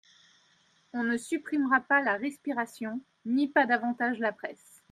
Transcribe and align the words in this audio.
On 0.93 1.03
ne 1.03 1.15
supprimera 1.15 1.79
pas 1.79 2.01
la 2.01 2.17
respiration, 2.17 3.01
ni 3.27 3.47
pas 3.47 3.67
davantage 3.67 4.17
la 4.17 4.31
Presse. 4.33 4.79